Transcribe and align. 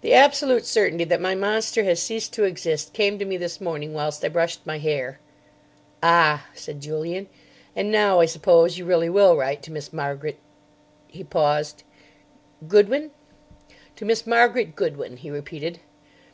"The 0.00 0.14
absolute 0.14 0.64
certainty 0.64 1.04
that 1.04 1.20
my 1.20 1.34
monster 1.34 1.84
has 1.84 2.00
ceased 2.00 2.32
to 2.32 2.44
exist 2.44 2.94
came 2.94 3.18
to 3.18 3.26
me 3.26 3.36
this 3.36 3.60
morning 3.60 3.92
whilst 3.92 4.24
I 4.24 4.30
brushed 4.30 4.64
my 4.66 4.78
hair." 4.78 5.20
"Ah," 6.02 6.46
said 6.54 6.80
Julian; 6.80 7.26
"and 7.76 7.92
now, 7.92 8.20
I 8.20 8.24
suppose, 8.24 8.78
you 8.78 8.86
really 8.86 9.10
will 9.10 9.36
write 9.36 9.60
to 9.64 9.70
Miss 9.70 9.92
Margaret——" 9.92 10.38
He 11.06 11.22
paused. 11.22 11.82
"Goodwin?" 12.66 13.10
"To 13.96 14.06
Miss 14.06 14.26
Margaret 14.26 14.74
Goodwin," 14.74 15.18
he 15.18 15.28
repeated. 15.30 15.80